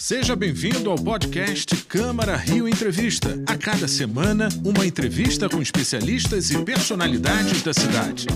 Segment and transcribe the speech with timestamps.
[0.00, 3.38] Seja bem-vindo ao podcast Câmara Rio Entrevista.
[3.46, 8.26] A cada semana, uma entrevista com especialistas e personalidades da cidade.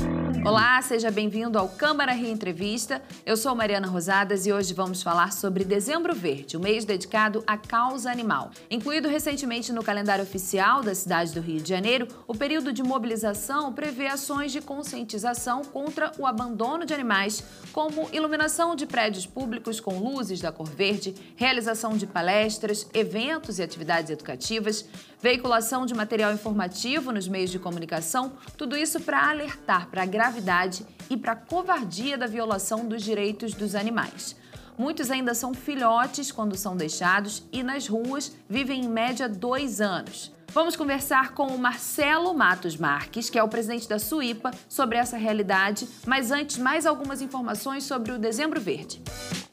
[0.43, 3.03] Olá, seja bem-vindo ao Câmara Rio Entrevista.
[3.25, 7.57] Eu sou Mariana Rosadas e hoje vamos falar sobre Dezembro Verde, o mês dedicado à
[7.57, 8.51] causa animal.
[8.71, 13.73] Incluído recentemente no calendário oficial da cidade do Rio de Janeiro, o período de mobilização
[13.73, 17.43] prevê ações de conscientização contra o abandono de animais,
[17.73, 23.63] como iluminação de prédios públicos com luzes da cor verde, realização de palestras, eventos e
[23.63, 24.85] atividades educativas,
[25.21, 30.87] veiculação de material informativo nos meios de comunicação, tudo isso para alertar para a gravidade
[31.11, 34.35] e para a covardia da violação dos direitos dos animais.
[34.77, 40.33] Muitos ainda são filhotes quando são deixados e nas ruas vivem em média dois anos.
[40.49, 45.17] Vamos conversar com o Marcelo Matos Marques, que é o presidente da SUIPA, sobre essa
[45.17, 49.03] realidade, mas antes, mais algumas informações sobre o Dezembro Verde.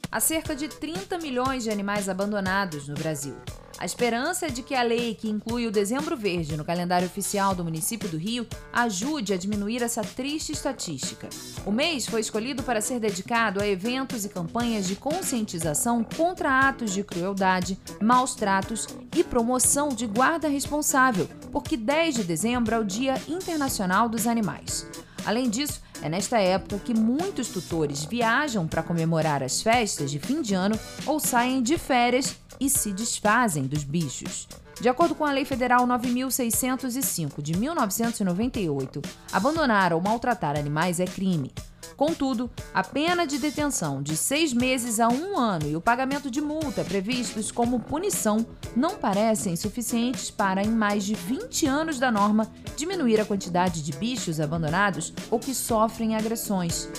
[0.10, 3.36] Há cerca de 30 milhões de animais abandonados no Brasil.
[3.82, 7.56] A esperança é de que a lei que inclui o Dezembro Verde no calendário oficial
[7.56, 11.28] do município do Rio ajude a diminuir essa triste estatística.
[11.66, 16.94] O mês foi escolhido para ser dedicado a eventos e campanhas de conscientização contra atos
[16.94, 22.86] de crueldade, maus tratos e promoção de guarda responsável, porque 10 de dezembro é o
[22.86, 24.86] Dia Internacional dos Animais.
[25.26, 30.42] Além disso, é nesta época que muitos tutores viajam para comemorar as festas de fim
[30.42, 34.48] de ano ou saem de férias e se desfazem dos bichos.
[34.80, 41.54] De acordo com a Lei Federal 9605 de 1998, abandonar ou maltratar animais é crime.
[41.96, 46.42] Contudo, a pena de detenção de seis meses a um ano e o pagamento de
[46.42, 52.50] multa previstos como punição não parecem suficientes para, em mais de 20 anos da norma,
[52.76, 56.90] diminuir a quantidade de bichos abandonados ou que sofrem agressões.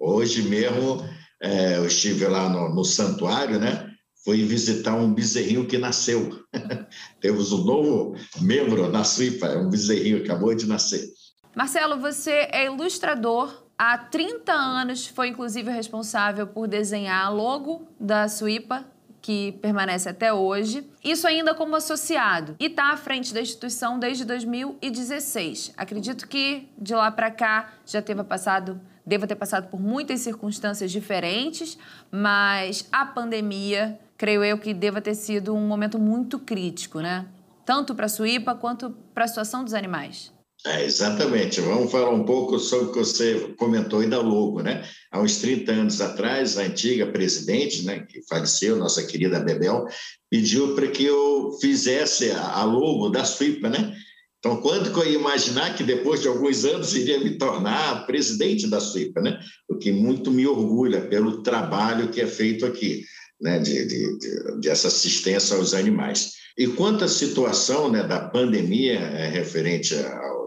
[0.00, 1.06] Hoje mesmo
[1.42, 3.86] é, eu estive lá no, no, santuário, né?
[4.24, 6.42] Fui visitar um bezerrinho que nasceu.
[7.20, 11.06] Temos um novo membro na Suípa, é um bezerrinho que acabou de nascer.
[11.54, 13.64] Marcelo, você é ilustrador.
[13.76, 18.84] Há 30 anos foi inclusive responsável por desenhar a logo da Suípa,
[19.22, 20.88] que permanece até hoje.
[21.02, 25.72] Isso ainda como associado e está à frente da instituição desde 2016.
[25.76, 30.92] Acredito que de lá para cá já teve passado Devo ter passado por muitas circunstâncias
[30.92, 31.76] diferentes,
[32.12, 37.26] mas a pandemia, creio eu que deva ter sido um momento muito crítico, né?
[37.64, 40.32] Tanto para a Suípa quanto para a situação dos animais.
[40.66, 41.60] É, exatamente.
[41.60, 44.84] Vamos falar um pouco sobre o que você comentou aí da Logo, né?
[45.10, 49.86] Há uns 30 anos atrás, a antiga presidente, né, que faleceu, nossa querida Bebel,
[50.30, 53.94] pediu para que eu fizesse a logo da Suípa, né?
[54.38, 58.66] Então, quando que eu ia imaginar que depois de alguns anos iria me tornar presidente
[58.66, 59.38] da SUIPA, né?
[59.68, 63.04] O que muito me orgulha pelo trabalho que é feito aqui,
[63.40, 63.58] né?
[63.58, 66.32] De, de, de essa assistência aos animais.
[66.56, 70.39] E quanto à situação né, da pandemia é, referente ao,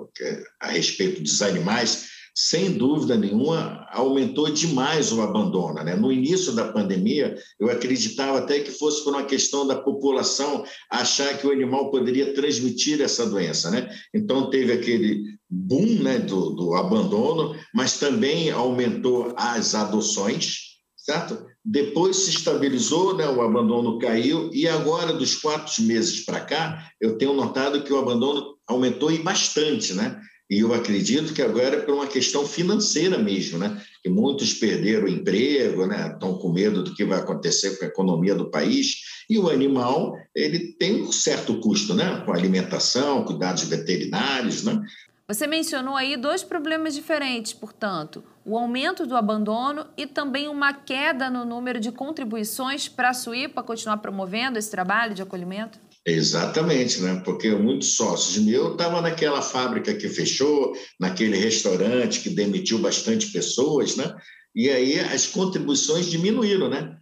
[0.60, 5.84] a respeito dos animais, sem dúvida nenhuma, aumentou demais o abandono.
[5.84, 5.96] Né?
[5.96, 11.38] No início da pandemia, eu acreditava até que fosse por uma questão da população achar
[11.38, 13.70] que o animal poderia transmitir essa doença.
[13.70, 13.88] Né?
[14.14, 21.46] Então, teve aquele boom né, do, do abandono, mas também aumentou as adoções, certo?
[21.64, 27.18] Depois se estabilizou, né, o abandono caiu, e agora, dos quatro meses para cá, eu
[27.18, 30.22] tenho notado que o abandono aumentou e bastante, né?
[30.50, 33.82] E eu acredito que agora é por uma questão financeira mesmo, né?
[34.04, 36.12] Que muitos perderam o emprego, né?
[36.14, 38.98] Estão com medo do que vai acontecer com a economia do país.
[39.30, 42.22] E o animal, ele tem um certo custo, né?
[42.26, 44.80] Com alimentação, cuidados veterinários, né?
[45.28, 51.30] Você mencionou aí dois problemas diferentes, portanto, o aumento do abandono e também uma queda
[51.30, 55.80] no número de contribuições para a Suípa continuar promovendo esse trabalho de acolhimento?
[56.06, 57.22] Exatamente, né?
[57.24, 63.96] porque muitos sócios meus estavam naquela fábrica que fechou, naquele restaurante que demitiu bastante pessoas,
[63.96, 64.14] né?
[64.54, 66.70] e aí as contribuições diminuíram.
[66.70, 66.98] Né?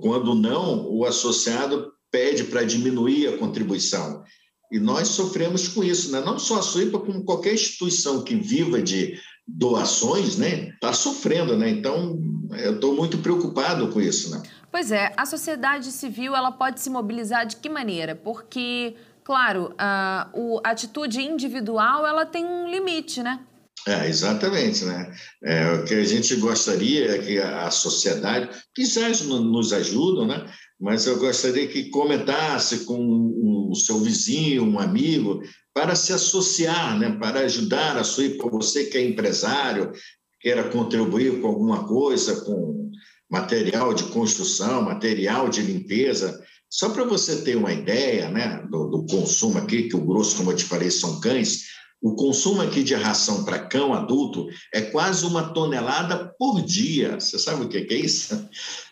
[0.00, 4.22] Quando não, o associado pede para diminuir a contribuição.
[4.70, 6.20] E nós sofremos com isso, né?
[6.20, 11.56] não só a Suípa, como qualquer instituição que viva de doações, né, está sofrendo.
[11.56, 11.70] Né?
[11.70, 12.18] Então,
[12.58, 14.30] eu estou muito preocupado com isso.
[14.30, 14.42] Né?
[14.70, 18.14] Pois é, a sociedade civil ela pode se mobilizar de que maneira?
[18.14, 18.94] Porque,
[19.24, 20.30] claro, a,
[20.64, 23.40] a atitude individual ela tem um limite, né?
[23.88, 25.10] É, exatamente, né?
[25.42, 30.46] É, o que a gente gostaria é que a sociedade, quizás nos ajudam, né?
[30.78, 35.42] Mas eu gostaria que comentasse com o seu vizinho, um amigo,
[35.80, 37.16] para se associar, né?
[37.18, 39.92] Para ajudar a sua, você que é empresário,
[40.38, 42.90] queira contribuir com alguma coisa, com
[43.30, 46.38] material de construção, material de limpeza.
[46.68, 50.50] Só para você ter uma ideia né, do, do, consumo aqui, que o grosso, como
[50.50, 51.62] eu te falei, são cães,
[52.02, 57.18] o consumo aqui de ração para cão adulto é quase uma tonelada por dia.
[57.18, 58.48] Você sabe o que é isso?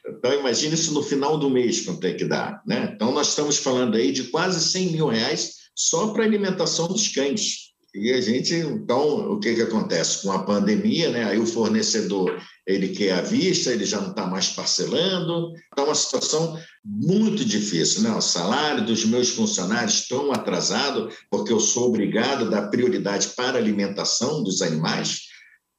[0.08, 2.62] Então, imagine isso no final do mês, quanto é que dá.
[2.66, 2.92] Né?
[2.94, 7.68] Então, nós estamos falando aí de quase 100 mil reais só para alimentação dos cães.
[7.94, 10.22] E a gente, então, o que, que acontece?
[10.22, 11.24] Com a pandemia, né?
[11.24, 15.52] aí o fornecedor ele quer a vista, ele já não está mais parcelando.
[15.54, 18.02] Está uma situação muito difícil.
[18.02, 18.10] Né?
[18.10, 23.56] O salário dos meus funcionários estão atrasado, porque eu sou obrigado a dar prioridade para
[23.56, 25.20] a alimentação dos animais.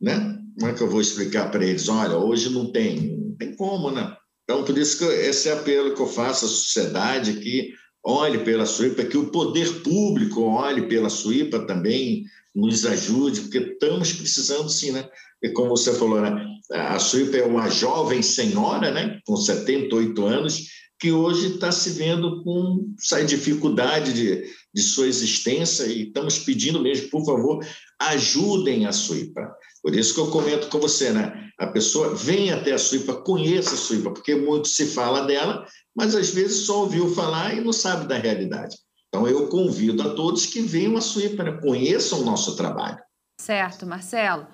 [0.01, 0.35] Né?
[0.57, 1.87] Como é que eu vou explicar para eles?
[1.89, 4.15] Olha, hoje não tem, não tem como, né?
[4.43, 7.71] Então, por isso que esse é apelo que eu faço à sociedade que
[8.03, 12.23] olhe pela Suípa, que o poder público olhe pela Suípa também,
[12.55, 15.07] nos ajude, porque estamos precisando sim, né?
[15.41, 16.45] E como você falou, né?
[16.71, 19.19] a Suípa é uma jovem senhora, né?
[19.25, 20.67] com 78 anos,
[20.99, 26.81] que hoje está se vendo com essa dificuldade de, de sua existência e estamos pedindo
[26.81, 27.65] mesmo, por favor,
[27.99, 29.51] ajudem a Suípa.
[29.81, 31.49] Por isso que eu comento com você, né?
[31.57, 36.15] A pessoa vem até a Suípa, conheça a Suípa, porque muito se fala dela, mas
[36.15, 38.77] às vezes só ouviu falar e não sabe da realidade.
[39.07, 41.59] Então eu convido a todos que venham a Suípa, né?
[41.61, 42.99] conheçam o nosso trabalho.
[43.41, 44.47] Certo, Marcelo.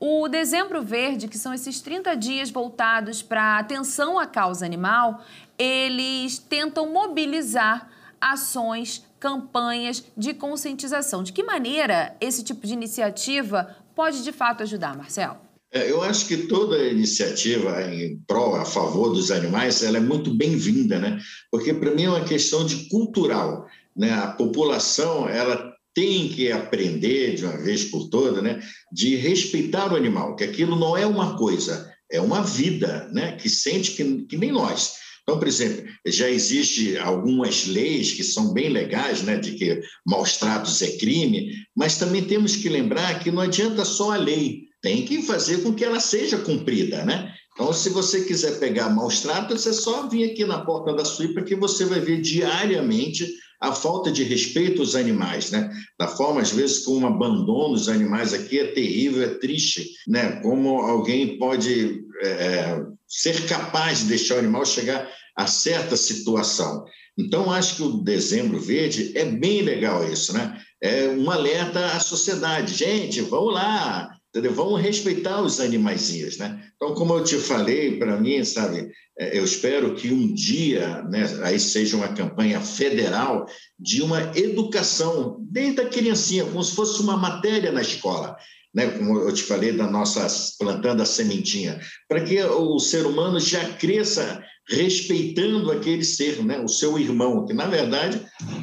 [0.00, 5.22] O Dezembro Verde, que são esses 30 dias voltados para atenção à causa animal,
[5.56, 7.88] eles tentam mobilizar
[8.20, 11.22] ações, campanhas de conscientização.
[11.22, 15.36] De que maneira esse tipo de iniciativa pode de fato ajudar, Marcelo?
[15.72, 20.34] É, eu acho que toda iniciativa em prol, a favor dos animais, ela é muito
[20.34, 21.20] bem-vinda, né?
[21.52, 23.64] Porque para mim é uma questão de cultural,
[23.96, 24.12] né?
[24.12, 28.60] A população, ela tem que aprender de uma vez por todas, né,
[28.90, 33.50] de respeitar o animal, que aquilo não é uma coisa, é uma vida, né, que
[33.50, 34.94] sente que, que nem nós.
[35.22, 40.36] Então, por exemplo, já existe algumas leis que são bem legais, né, de que maus
[40.36, 45.04] tratos é crime, mas também temos que lembrar que não adianta só a lei, tem
[45.04, 47.32] que fazer com que ela seja cumprida, né?
[47.54, 51.42] Então, se você quiser pegar maus tratos, é só vir aqui na porta da Suípa
[51.42, 53.28] que você vai ver diariamente
[53.60, 55.70] a falta de respeito aos animais, né?
[55.96, 60.40] Da forma, às vezes, como abandono dos animais aqui é terrível, é triste, né?
[60.42, 62.80] Como alguém pode é,
[63.12, 66.84] ser capaz de deixar o animal chegar a certa situação.
[67.18, 70.58] Então, acho que o Dezembro Verde é bem legal isso, né?
[70.82, 72.74] É um alerta à sociedade.
[72.74, 74.54] Gente, vamos lá, entendeu?
[74.54, 76.64] Vamos respeitar os animaizinhos, né?
[76.74, 81.24] Então, como eu te falei, para mim, sabe, é, eu espero que um dia, né,
[81.42, 83.46] aí seja uma campanha federal
[83.78, 88.36] de uma educação desde a criancinha, como se fosse uma matéria na escola,
[88.74, 88.88] né?
[88.90, 90.26] Como eu te falei da nossa
[90.58, 96.60] plantando a sementinha, para que o ser humano já cresça respeitando aquele ser, né?
[96.60, 98.20] o seu irmão, que na verdade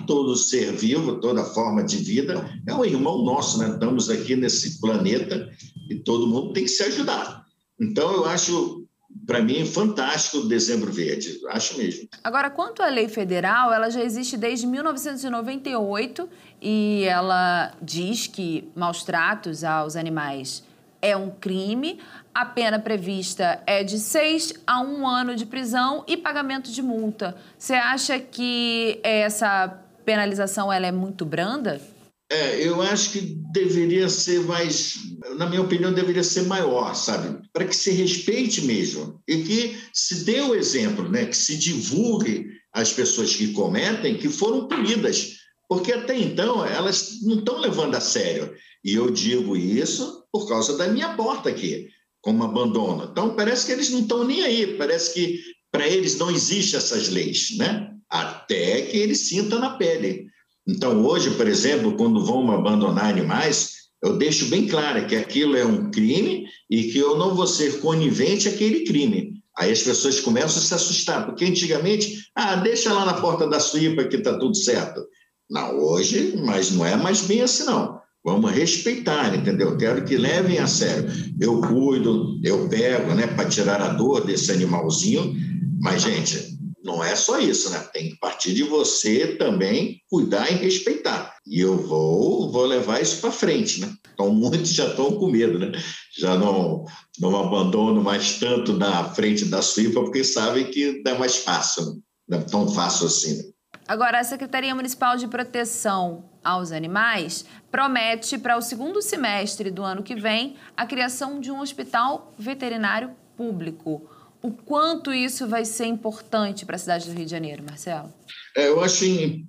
[0.08, 3.70] todo ser vivo, toda forma de vida é um irmão nosso, né?
[3.70, 5.50] Estamos aqui nesse planeta
[5.90, 7.44] e todo mundo tem que se ajudar.
[7.80, 8.88] Então eu acho
[9.26, 12.08] para mim fantástico o Dezembro Verde, acho mesmo.
[12.24, 16.30] Agora, quanto à lei federal, ela já existe desde 1998
[16.62, 20.64] e ela diz que maus tratos aos animais
[21.02, 22.00] é um crime.
[22.34, 27.36] A pena prevista é de seis a um ano de prisão e pagamento de multa.
[27.58, 31.82] Você acha que essa penalização ela é muito branda?
[32.32, 33.22] É, eu acho que
[33.52, 34.96] deveria ser mais,
[35.36, 37.40] na minha opinião, deveria ser maior, sabe?
[37.52, 41.26] Para que se respeite mesmo e que se dê o exemplo, né?
[41.26, 47.40] Que se divulgue as pessoas que cometem que foram punidas, porque até então elas não
[47.40, 48.54] estão levando a sério.
[48.84, 51.90] E eu digo isso por causa da minha porta aqui,
[52.22, 53.10] como abandono.
[53.12, 55.40] Então, parece que eles não estão nem aí, parece que
[55.72, 57.92] para eles não existem essas leis, né?
[58.10, 60.28] Até que eles sintam na pele.
[60.70, 63.72] Então, hoje, por exemplo, quando vão abandonar animais,
[64.04, 67.80] eu deixo bem claro que aquilo é um crime e que eu não vou ser
[67.80, 69.34] conivente àquele crime.
[69.58, 73.60] Aí as pessoas começam a se assustar, porque antigamente, ah, deixa lá na porta da
[73.60, 75.02] suípa que está tudo certo.
[75.50, 78.00] Não, hoje, mas não é mais bem assim, não.
[78.24, 79.76] Vamos respeitar, entendeu?
[79.76, 81.10] Quero que levem a sério.
[81.40, 85.34] Eu cuido, eu pego, né, para tirar a dor desse animalzinho.
[85.82, 87.80] Mas, gente, não é só isso, né?
[87.94, 91.36] Tem que partir de você também cuidar e respeitar.
[91.46, 93.94] E eu vou, vou levar isso para frente, né?
[94.14, 95.72] Então, muitos já estão com medo, né?
[96.18, 96.86] Já não,
[97.20, 102.02] não abandono mais tanto na frente da suípa, porque sabem que não é mais fácil,
[102.28, 103.38] não é tão fácil assim.
[103.38, 103.44] Né?
[103.88, 110.04] Agora, a Secretaria Municipal de Proteção aos Animais promete para o segundo semestre do ano
[110.04, 114.08] que vem a criação de um hospital veterinário público.
[114.42, 118.14] O quanto isso vai ser importante para a cidade do Rio de Janeiro, Marcelo?
[118.56, 119.06] É, eu acho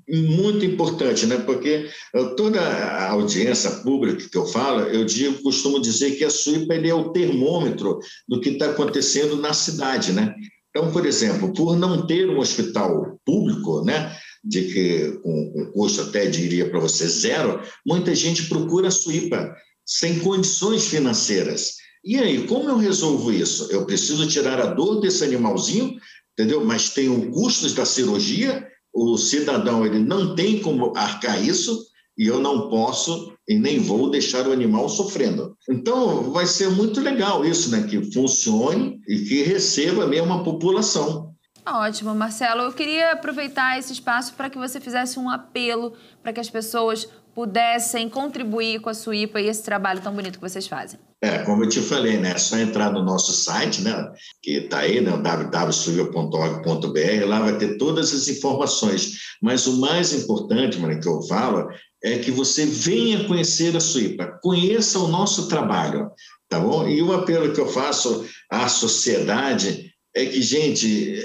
[0.08, 1.36] muito importante, né?
[1.38, 1.88] porque
[2.36, 6.94] toda a audiência pública que eu falo, eu digo, costumo dizer que a SUIPA é
[6.94, 10.12] o termômetro do que está acontecendo na cidade.
[10.12, 10.34] Né?
[10.70, 14.16] Então, por exemplo, por não ter um hospital público, né?
[14.42, 19.54] de que com um, custo até diria para você zero, muita gente procura a Suípa
[19.84, 21.74] sem condições financeiras.
[22.02, 23.70] E aí, como eu resolvo isso?
[23.70, 25.96] Eu preciso tirar a dor desse animalzinho,
[26.32, 26.64] entendeu?
[26.64, 32.26] Mas tem o custo da cirurgia, o cidadão ele não tem como arcar isso e
[32.26, 35.56] eu não posso e nem vou deixar o animal sofrendo.
[35.68, 37.86] Então, vai ser muito legal isso, né?
[37.88, 41.34] Que funcione e que receba mesmo a população.
[41.66, 42.62] Ótimo, Marcelo.
[42.62, 45.92] Eu queria aproveitar esse espaço para que você fizesse um apelo
[46.22, 50.48] para que as pessoas pudessem contribuir com a Suípa e esse trabalho tão bonito que
[50.48, 50.98] vocês fazem.
[51.22, 52.30] É, como eu te falei, né?
[52.30, 54.10] É só entrar no nosso site, né?
[54.42, 55.10] Que está aí, né?
[55.10, 59.18] www.suiva.org.br, lá vai ter todas as informações.
[59.42, 61.68] Mas o mais importante, mano, que eu falo,
[62.02, 66.10] é que você venha conhecer a Suípa, conheça o nosso trabalho,
[66.48, 66.88] tá bom?
[66.88, 71.22] E o apelo que eu faço à sociedade é que, gente,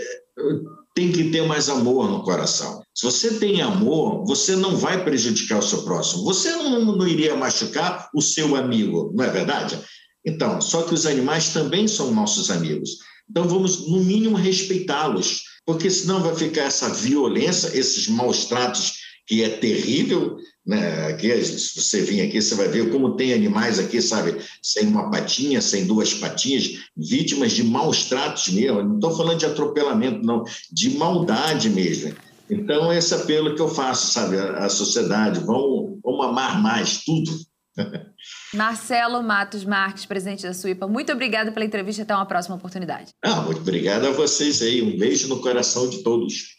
[0.96, 2.82] tem que ter mais amor no coração.
[2.96, 6.24] Se você tem amor, você não vai prejudicar o seu próximo.
[6.24, 9.78] Você não, não iria machucar o seu amigo, não é verdade?
[10.26, 12.92] Então, só que os animais também são nossos amigos.
[13.30, 19.44] Então, vamos, no mínimo, respeitá-los, porque senão vai ficar essa violência, esses maus tratos que
[19.44, 20.38] é terrível.
[20.66, 21.08] Né?
[21.08, 25.12] Aqui, se você vir aqui, você vai ver como tem animais aqui, sabe, sem uma
[25.12, 28.84] patinha, sem duas patinhas, vítimas de maus tratos mesmo.
[28.84, 32.14] Não estou falando de atropelamento, não, de maldade mesmo.
[32.50, 37.32] Então, esse apelo que eu faço, sabe, à sociedade, vamos, vamos amar mais tudo.
[38.54, 42.04] Marcelo Matos Marques, presidente da Suípa, muito obrigado pela entrevista.
[42.04, 43.12] Até uma próxima oportunidade.
[43.24, 44.82] Ah, muito obrigado a vocês aí.
[44.82, 46.56] Um beijo no coração de todos.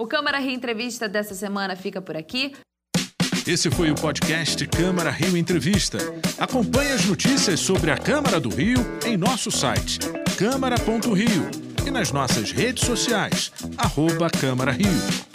[0.00, 2.54] O Câmara Rio Entrevista dessa semana fica por aqui.
[3.46, 5.98] Esse foi o podcast Câmara Rio Entrevista.
[6.38, 9.98] Acompanhe as notícias sobre a Câmara do Rio em nosso site
[10.38, 11.50] câmara.rio
[11.86, 15.29] e nas nossas redes sociais, arroba Câmara Rio.